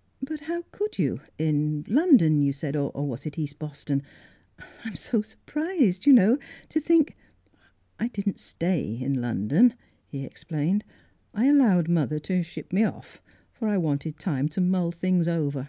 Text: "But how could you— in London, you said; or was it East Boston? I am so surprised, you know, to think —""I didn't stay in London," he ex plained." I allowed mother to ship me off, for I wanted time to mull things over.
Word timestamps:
"But 0.20 0.40
how 0.40 0.64
could 0.72 0.98
you— 0.98 1.20
in 1.48 1.84
London, 1.86 2.42
you 2.42 2.52
said; 2.52 2.74
or 2.74 2.90
was 2.90 3.24
it 3.24 3.38
East 3.38 3.60
Boston? 3.60 4.02
I 4.58 4.88
am 4.88 4.96
so 4.96 5.22
surprised, 5.22 6.06
you 6.06 6.12
know, 6.12 6.38
to 6.70 6.80
think 6.80 7.16
—""I 8.00 8.08
didn't 8.08 8.40
stay 8.40 8.98
in 9.00 9.20
London," 9.22 9.74
he 10.08 10.24
ex 10.24 10.42
plained." 10.42 10.82
I 11.34 11.46
allowed 11.46 11.86
mother 11.88 12.18
to 12.18 12.42
ship 12.42 12.72
me 12.72 12.82
off, 12.82 13.22
for 13.52 13.68
I 13.68 13.78
wanted 13.78 14.18
time 14.18 14.48
to 14.48 14.60
mull 14.60 14.90
things 14.90 15.28
over. 15.28 15.68